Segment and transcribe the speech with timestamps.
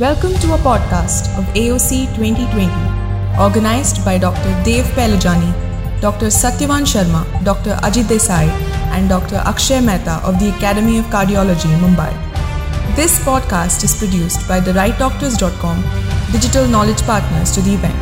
[0.00, 2.64] Welcome to a podcast of AOC 2020,
[3.38, 4.50] organized by Dr.
[4.64, 5.52] Dev Pahlajani,
[6.00, 6.28] Dr.
[6.28, 7.74] Satyavan Sharma, Dr.
[7.82, 8.48] Ajit Desai,
[8.96, 9.36] and Dr.
[9.44, 12.10] Akshay Mehta of the Academy of Cardiology, Mumbai.
[12.96, 15.84] This podcast is produced by therightdoctors.com,
[16.32, 17.94] digital knowledge partners to the event.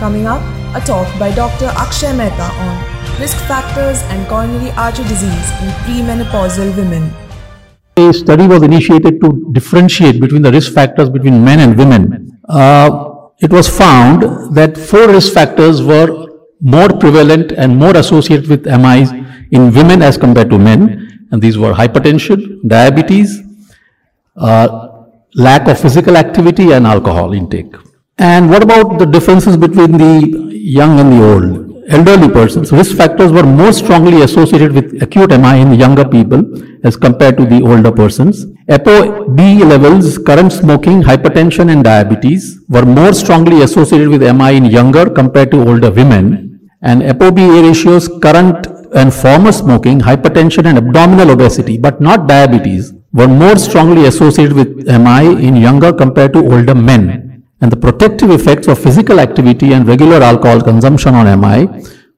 [0.00, 0.40] Coming up,
[0.74, 1.66] a talk by Dr.
[1.66, 7.12] Akshay Mehta on risk factors and coronary artery disease in premenopausal women.
[7.98, 12.40] A study was initiated to differentiate between the risk factors between men and women.
[12.48, 12.90] Uh,
[13.40, 16.10] it was found that four risk factors were
[16.60, 19.10] more prevalent and more associated with MIs
[19.50, 21.28] in women as compared to men.
[21.30, 23.40] And these were hypertension, diabetes,
[24.36, 24.88] uh,
[25.34, 27.74] lack of physical activity, and alcohol intake.
[28.16, 31.67] And what about the differences between the young and the old?
[31.88, 36.42] Elderly persons, risk factors were more strongly associated with acute MI in younger people
[36.84, 38.46] as compared to the older persons.
[38.68, 45.08] ApoB levels, current smoking, hypertension and diabetes were more strongly associated with MI in younger
[45.08, 46.60] compared to older women.
[46.82, 53.28] And ApoB ratios, current and former smoking, hypertension and abdominal obesity, but not diabetes, were
[53.28, 57.27] more strongly associated with MI in younger compared to older men
[57.60, 61.66] and the protective effects of physical activity and regular alcohol consumption on MI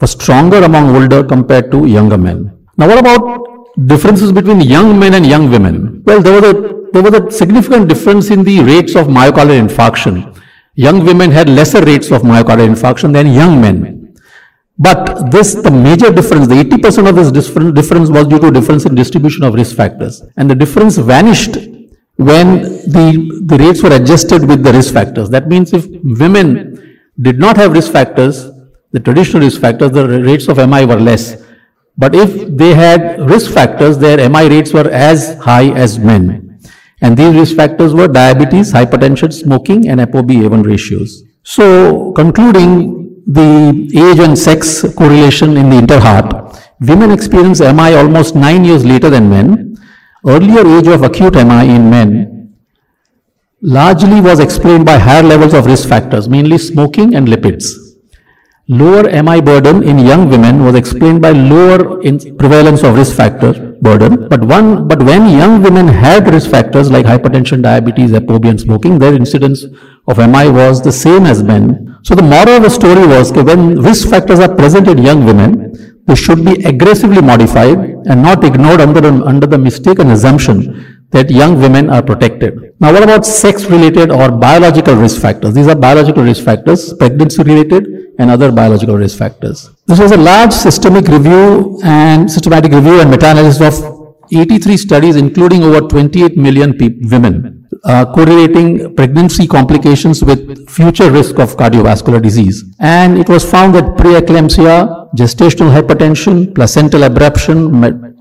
[0.00, 2.66] was stronger among older compared to younger men.
[2.76, 6.02] Now what about differences between young men and young women?
[6.04, 6.54] Well, there was a,
[6.92, 10.38] there was a significant difference in the rates of myocardial infarction.
[10.74, 14.14] Young women had lesser rates of myocardial infarction than young men.
[14.78, 18.94] But this, the major difference, the 80% of this difference was due to difference in
[18.94, 20.22] distribution of risk factors.
[20.36, 21.56] And the difference vanished
[22.16, 25.28] when the, the rates were adjusted with the risk factors.
[25.30, 28.50] That means if women did not have risk factors,
[28.92, 31.42] the traditional risk factors, the rates of MI were less.
[31.98, 36.60] But if they had risk factors, their MI rates were as high as men.
[37.02, 41.22] And these risk factors were diabetes, hypertension, smoking, and ApoB-A1 ratios.
[41.42, 48.64] So, concluding the age and sex correlation in the INTERHEART, women experience MI almost nine
[48.64, 49.65] years later than men,
[50.26, 52.54] earlier age of acute MI in men
[53.62, 57.74] largely was explained by higher levels of risk factors, mainly smoking and lipids.
[58.68, 62.00] Lower MI burden in young women was explained by lower
[62.36, 64.28] prevalence of risk factor burden.
[64.28, 68.98] But one, but when young women had risk factors like hypertension, diabetes, ApoB, and smoking,
[68.98, 69.64] their incidence
[70.08, 71.96] of MI was the same as men.
[72.02, 75.24] So the moral of the story was that when risk factors are present in young
[75.24, 81.30] women, they should be aggressively modified and not ignored under, under the mistaken assumption that
[81.30, 82.74] young women are protected.
[82.80, 85.54] Now, what about sex related or biological risk factors?
[85.54, 87.86] These are biological risk factors, pregnancy related
[88.18, 89.70] and other biological risk factors.
[89.86, 95.62] This was a large systemic review and systematic review and meta-analysis of 83 studies, including
[95.62, 96.76] over 28 million
[97.10, 102.64] women, uh, correlating pregnancy complications with future risk of cardiovascular disease.
[102.78, 107.56] And it was found that preeclampsia, gestational hypertension, placental abruption,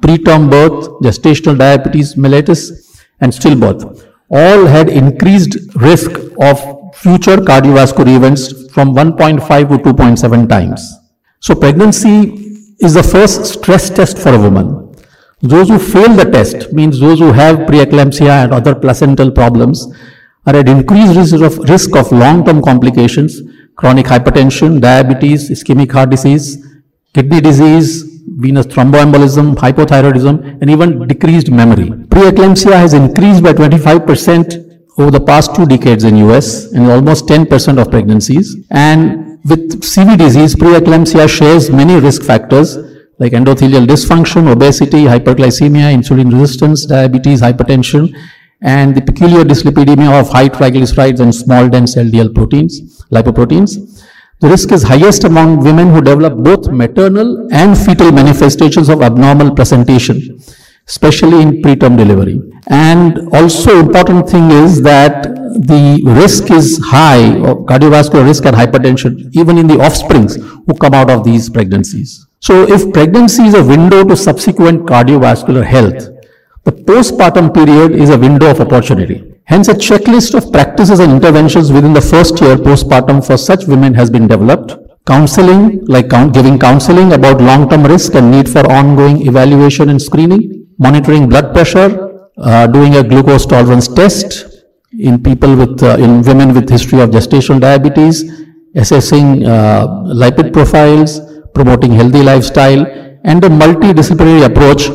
[0.00, 2.70] preterm birth, gestational diabetes mellitus,
[3.20, 6.10] and stillbirth all had increased risk
[6.40, 6.60] of
[6.94, 10.96] future cardiovascular events from 1.5 to 2.7 times.
[11.40, 14.83] So pregnancy is the first stress test for a woman.
[15.44, 19.86] Those who fail the test, means those who have preeclampsia and other placental problems,
[20.46, 23.42] are at increased risk of, risk of long-term complications,
[23.76, 26.64] chronic hypertension, diabetes, ischemic heart disease,
[27.12, 31.90] kidney disease, venous thromboembolism, hypothyroidism, and even decreased memory.
[31.90, 37.78] Preeclampsia has increased by 25% over the past two decades in US and almost 10%
[37.78, 38.56] of pregnancies.
[38.70, 42.78] And with CV disease, preeclampsia shares many risk factors
[43.18, 48.14] like endothelial dysfunction, obesity, hyperglycemia, insulin resistance, diabetes, hypertension,
[48.62, 54.02] and the peculiar dyslipidemia of high triglycerides and small dense LDL proteins, lipoproteins.
[54.40, 59.54] The risk is highest among women who develop both maternal and fetal manifestations of abnormal
[59.54, 60.40] presentation,
[60.88, 62.42] especially in preterm delivery.
[62.66, 67.30] And also important thing is that the risk is high,
[67.70, 72.26] cardiovascular risk and hypertension, even in the offsprings who come out of these pregnancies.
[72.46, 76.10] So if pregnancy is a window to subsequent cardiovascular health,
[76.64, 79.32] the postpartum period is a window of opportunity.
[79.44, 83.94] Hence, a checklist of practices and interventions within the first year postpartum for such women
[83.94, 84.76] has been developed.
[85.06, 91.26] Counseling, like giving counseling about long-term risk and need for ongoing evaluation and screening, monitoring
[91.30, 94.64] blood pressure, uh, doing a glucose tolerance test
[94.98, 98.22] in people with, uh, in women with history of gestational diabetes,
[98.74, 99.86] assessing uh,
[100.22, 102.84] lipid profiles, promoting healthy lifestyle,
[103.24, 104.86] and a multidisciplinary approach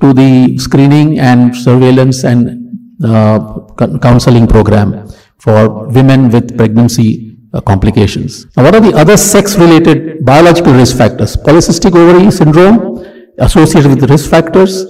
[0.00, 2.64] to the screening and surveillance and
[3.04, 3.60] uh,
[4.00, 5.08] counseling program
[5.38, 8.46] for women with pregnancy uh, complications.
[8.56, 11.36] Now, what are the other sex-related biological risk factors?
[11.36, 13.04] Polycystic ovary syndrome
[13.38, 14.84] associated with risk factors,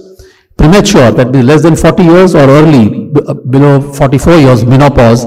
[0.56, 5.24] premature, that is less than 40 years or early, uh, below 44 years, menopause,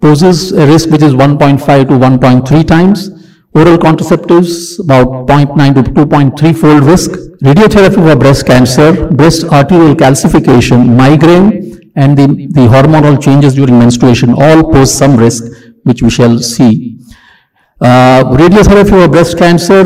[0.00, 3.10] poses a risk which is 1.5 to 1.3 times.
[3.54, 7.10] Oral contraceptives, about 0.9 to 2.3 fold risk.
[7.42, 14.30] Radiotherapy for breast cancer, breast arterial calcification, migraine, and the, the hormonal changes during menstruation
[14.34, 15.44] all pose some risk,
[15.84, 16.98] which we shall see.
[17.80, 19.82] Uh, radiotherapy for breast cancer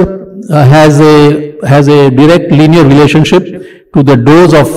[0.50, 3.44] uh, has a has a direct linear relationship
[3.94, 4.69] to the dose of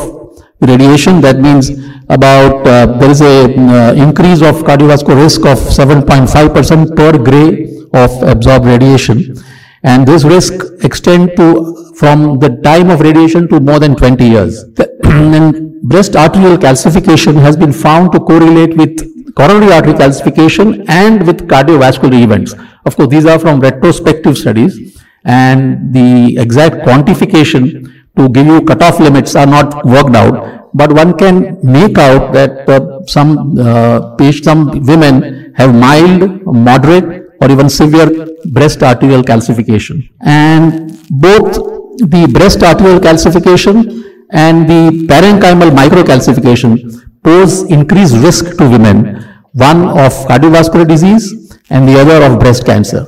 [0.61, 1.21] radiation.
[1.21, 1.71] That means
[2.09, 8.23] about uh, there is a uh, increase of cardiovascular risk of 7.5% per gray of
[8.23, 9.35] absorbed radiation.
[9.83, 10.53] And this risk
[10.83, 14.63] extend to from the time of radiation to more than 20 years.
[15.05, 21.47] And breast arterial calcification has been found to correlate with coronary artery calcification and with
[21.47, 22.53] cardiovascular events.
[22.85, 25.01] Of course these are from retrospective studies.
[25.23, 30.69] And the exact quantification to give you cutoff limits are not worked out.
[30.73, 37.51] But one can make out that uh, some uh, some women have mild, moderate, or
[37.51, 40.09] even severe breast arterial calcification.
[40.21, 41.53] And both
[41.97, 49.23] the breast arterial calcification and the parenchymal microcalcification pose increased risk to women,
[49.53, 53.05] one of cardiovascular disease and the other of breast cancer.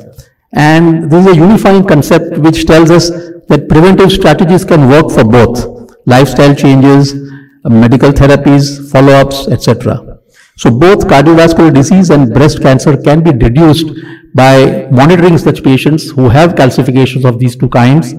[0.54, 3.10] And this is a unifying concept which tells us
[3.48, 7.14] that preventive strategies can work for both lifestyle changes,
[7.66, 10.20] medical therapies, follow-ups, etc.
[10.56, 13.88] So both cardiovascular disease and breast cancer can be reduced
[14.42, 18.14] by monitoring such patients who have calcifications of these two kinds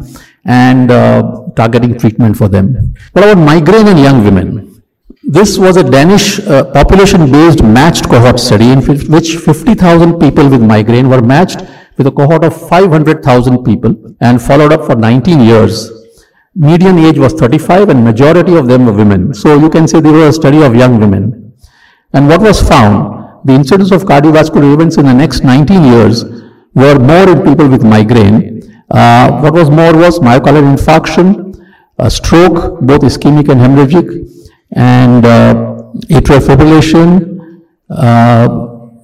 [0.45, 1.23] and uh,
[1.57, 2.95] targeting treatment for them.
[3.13, 4.83] What about migraine in young women?
[5.23, 8.81] This was a Danish uh, population-based matched cohort study in
[9.15, 11.61] which 50,000 people with migraine were matched
[11.97, 15.91] with a cohort of 500,000 people and followed up for 19 years
[16.59, 19.33] median age was 35 and majority of them were women.
[19.33, 21.55] So you can say they were a study of young women.
[22.13, 23.18] And what was found?
[23.45, 26.25] The incidence of cardiovascular events in the next 19 years
[26.75, 28.63] were more in people with migraine.
[28.91, 31.55] Uh, what was more was myocardial infarction,
[32.11, 34.09] stroke, both ischemic and hemorrhagic,
[34.73, 35.55] and uh,
[36.11, 38.49] atrial fibrillation, uh,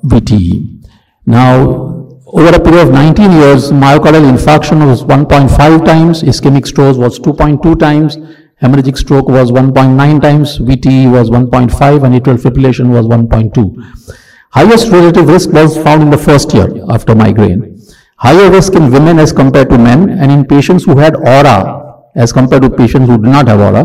[0.05, 0.85] VTE.
[1.27, 1.85] Now,
[2.27, 7.79] over a period of 19 years, myocardial infarction was 1.5 times, ischemic stroke was 2.2
[7.79, 8.17] times,
[8.61, 14.24] hemorrhagic stroke was 1.9 times, VTE was 1.5, and atrial fibrillation was 1.2.
[14.55, 17.77] Highest relative risk was found in the first year after migraine.
[18.19, 22.33] Higher risk in women as compared to men, and in patients who had aura as
[22.33, 23.85] compared to patients who did not have aura.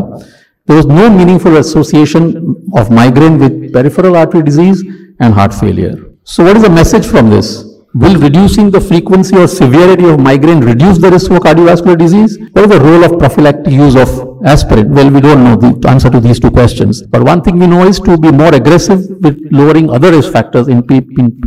[0.66, 4.84] There was no meaningful association of migraine with peripheral artery disease
[5.18, 5.96] and heart failure.
[6.22, 7.64] So what is the message from this?
[7.92, 12.38] Will reducing the frequency or severity of migraine reduce the risk for cardiovascular disease?
[12.52, 14.90] What is the role of prophylactic use of aspirin?
[14.94, 17.02] Well, we don't know the answer to these two questions.
[17.02, 20.68] But one thing we know is to be more aggressive with lowering other risk factors
[20.68, 21.40] in, in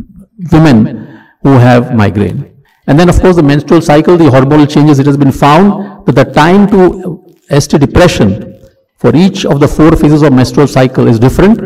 [0.51, 2.54] women who have migraine.
[2.88, 6.16] And then, of course, the menstrual cycle, the hormonal changes, it has been found that
[6.16, 8.60] the time to ST depression
[8.98, 11.60] for each of the four phases of menstrual cycle is different.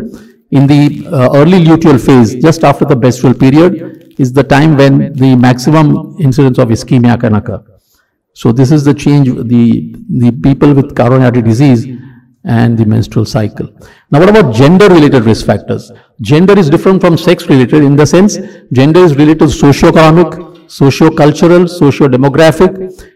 [0.51, 5.13] In the uh, early luteal phase, just after the menstrual period, is the time when
[5.13, 7.63] the maximum incidence of ischemia can occur.
[8.39, 11.87] So this is the change, the, the people with coronary disease
[12.43, 13.67] and the menstrual cycle.
[14.11, 15.91] Now what about gender related risk factors?
[16.21, 18.37] Gender is different from sex related in the sense
[18.71, 20.29] gender is related to socio-economic,
[20.69, 22.71] socio-cultural, socio-demographic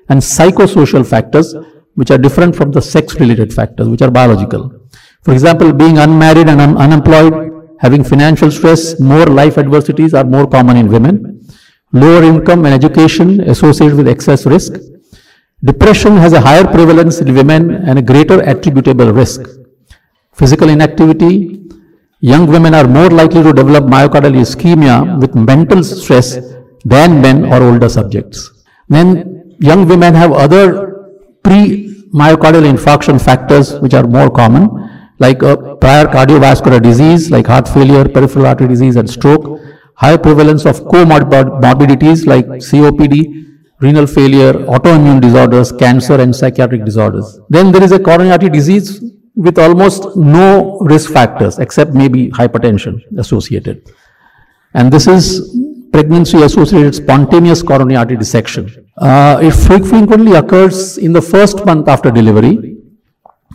[0.10, 1.56] and psychosocial factors
[1.96, 4.64] which are different from the sex related factors which are biological.
[5.24, 7.52] For example, being unmarried and un unemployed
[7.82, 11.16] Having financial stress, more life adversities are more common in women.
[11.92, 14.74] Lower income and education associated with excess risk.
[15.64, 19.42] Depression has a higher prevalence in women and a greater attributable risk.
[20.34, 21.70] Physical inactivity.
[22.20, 26.40] Young women are more likely to develop myocardial ischemia with mental stress
[26.84, 28.50] than men or older subjects.
[28.90, 30.66] Then young women have other
[31.44, 34.70] pre-myocardial infarction factors which are more common
[35.20, 39.60] like a prior cardiovascular disease like heart failure, peripheral artery disease and stroke,
[39.96, 43.51] high prevalence of comorbidities like COPD,
[43.82, 47.40] renal failure, autoimmune disorders, cancer and psychiatric disorders.
[47.50, 49.04] Then there is a coronary artery disease
[49.36, 53.92] with almost no risk factors except maybe hypertension associated.
[54.74, 55.58] And this is
[55.92, 58.90] pregnancy associated spontaneous coronary artery dissection.
[58.98, 62.78] Uh, it frequently occurs in the first month after delivery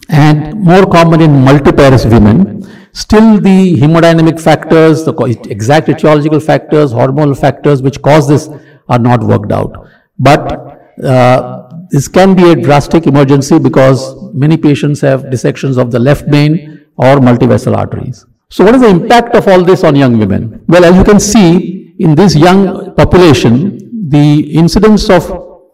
[0.08, 2.62] and more common in multiparous women.
[2.92, 5.12] Still, the hemodynamic factors, the
[5.50, 8.48] exact etiological factors, hormonal factors which cause this
[8.88, 9.86] are not worked out.
[10.18, 15.98] But uh, this can be a drastic emergency because many patients have dissections of the
[15.98, 18.24] left main or multivessel arteries.
[18.48, 20.64] So what is the impact of all this on young women?
[20.68, 25.24] Well, as you can see, in this young population, the incidence of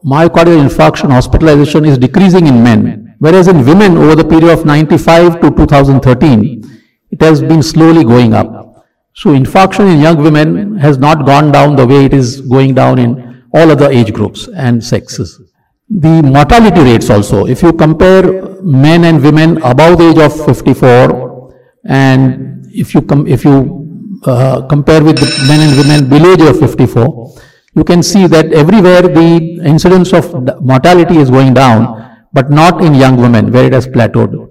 [0.04, 5.40] myocardial infarction hospitalization is decreasing in men, whereas in women over the period of 95
[5.40, 6.64] to 2013,
[7.10, 8.86] it has been slowly going up.
[9.14, 12.98] So infarction in young women has not gone down the way it is going down
[12.98, 15.40] in all other age groups and sexes.
[15.88, 21.54] The mortality rates also, if you compare men and women above the age of 54
[21.84, 26.54] and if you, com if you uh, compare with men and women below the age
[26.54, 27.34] of 54,
[27.74, 30.32] you can see that everywhere the incidence of
[30.62, 34.48] mortality is going down, but not in young women where it has plateaued.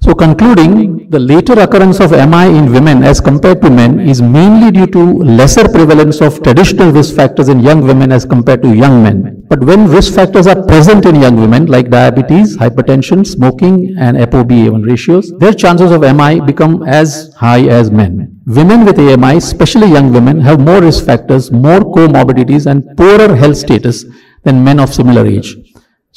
[0.00, 4.70] So concluding, the later occurrence of MI in women as compared to men is mainly
[4.70, 5.02] due to
[5.38, 9.42] lesser prevalence of traditional risk factors in young women as compared to young men.
[9.48, 14.86] But when risk factors are present in young women like diabetes, hypertension, smoking and ApoB1
[14.86, 18.42] ratios, their chances of MI become as high as men.
[18.46, 23.56] Women with AMI, especially young women, have more risk factors, more comorbidities and poorer health
[23.56, 24.04] status
[24.44, 25.56] than men of similar age.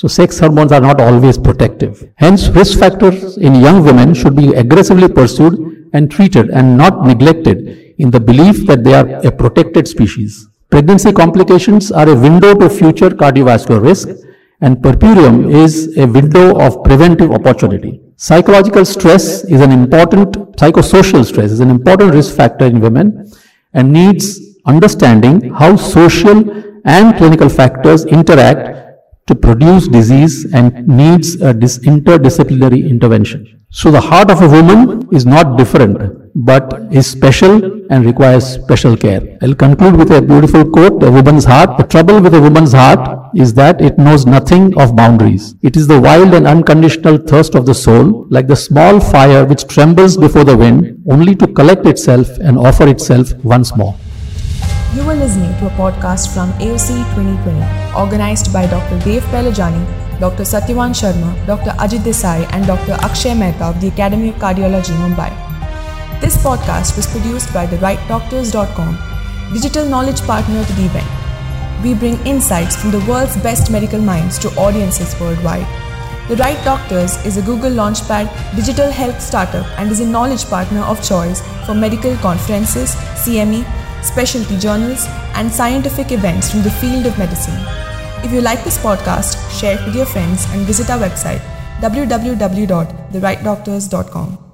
[0.01, 2.11] So sex hormones are not always protective.
[2.15, 7.93] Hence, risk factors in young women should be aggressively pursued and treated and not neglected
[7.99, 10.47] in the belief that they are a protected species.
[10.71, 14.09] Pregnancy complications are a window to future cardiovascular risk
[14.61, 18.01] and puerperium is a window of preventive opportunity.
[18.15, 23.31] Psychological stress is an important, psychosocial stress is an important risk factor in women
[23.75, 26.39] and needs understanding how social
[26.85, 28.80] and clinical factors interact
[29.31, 31.53] to produce disease and needs a
[31.93, 33.41] interdisciplinary intervention.
[33.73, 35.95] So the heart of a woman is not different,
[36.35, 37.53] but is special
[37.89, 39.21] and requires special care.
[39.41, 41.77] I'll conclude with a beautiful quote, a woman's heart.
[41.77, 45.55] The trouble with a woman's heart is that it knows nothing of boundaries.
[45.61, 49.65] It is the wild and unconditional thirst of the soul, like the small fire which
[49.67, 53.95] trembles before the wind, only to collect itself and offer itself once more.
[54.93, 58.99] You are listening to a podcast from AOC 2020, organized by Dr.
[59.05, 59.83] Dev Pahlajani,
[60.19, 60.43] Dr.
[60.43, 61.69] Satyavan Sharma, Dr.
[61.83, 62.97] Ajit Desai, and Dr.
[63.07, 65.29] Akshay Mehta of the Academy of Cardiology, Mumbai.
[66.19, 68.99] This podcast was produced by therightdoctors.com,
[69.53, 71.09] digital knowledge partner to the event.
[71.81, 75.67] We bring insights from the world's best medical minds to audiences worldwide.
[76.27, 80.81] The Right Doctors is a Google Launchpad digital health startup and is a knowledge partner
[80.81, 82.91] of choice for medical conferences,
[83.23, 83.63] CME,
[84.03, 85.05] specialty journals,
[85.35, 87.57] and scientific events from the field of medicine.
[88.23, 91.41] If you like this podcast, share it with your friends and visit our website
[91.81, 94.50] www.therightdoctors.com.